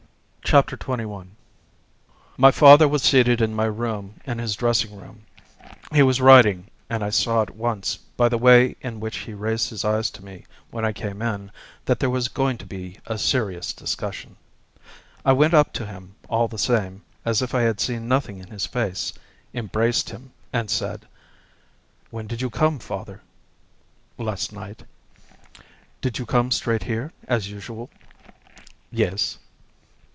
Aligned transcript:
Chapter 0.43 0.75
XX 0.75 1.27
My 2.35 2.51
father 2.51 2.85
was 2.85 3.03
seated 3.03 3.39
in 3.41 3.55
my 3.55 3.63
room 3.63 4.15
in 4.25 4.37
his 4.37 4.53
dressing 4.53 4.99
gown; 4.99 5.21
he 5.93 6.03
was 6.03 6.19
writing, 6.19 6.69
and 6.89 7.05
I 7.05 7.09
saw 7.09 7.41
at 7.41 7.55
once, 7.55 7.95
by 8.17 8.27
the 8.27 8.37
way 8.37 8.75
in 8.81 8.99
which 8.99 9.19
he 9.19 9.33
raised 9.33 9.69
his 9.69 9.85
eyes 9.85 10.09
to 10.09 10.25
me 10.25 10.43
when 10.69 10.83
I 10.83 10.91
came 10.91 11.21
in, 11.21 11.51
that 11.85 12.01
there 12.01 12.09
was 12.09 12.27
going 12.27 12.57
to 12.57 12.65
be 12.65 12.99
a 13.05 13.17
serious 13.17 13.71
discussion. 13.71 14.35
I 15.23 15.31
went 15.31 15.53
up 15.53 15.71
to 15.71 15.85
him, 15.85 16.15
all 16.27 16.49
the 16.49 16.57
same, 16.59 17.03
as 17.23 17.41
if 17.41 17.55
I 17.55 17.61
had 17.61 17.79
seen 17.79 18.09
nothing 18.09 18.39
in 18.39 18.47
his 18.49 18.65
face, 18.65 19.13
embraced 19.53 20.09
him, 20.09 20.33
and 20.51 20.69
said: 20.69 21.07
"When 22.09 22.27
did 22.27 22.41
you 22.41 22.49
come, 22.49 22.77
father?" 22.79 23.21
"Last 24.17 24.51
night." 24.51 24.83
"Did 26.01 26.19
you 26.19 26.25
come 26.25 26.51
straight 26.51 26.83
here, 26.83 27.13
as 27.29 27.49
usual?" 27.49 27.89
"Yes." 28.91 29.37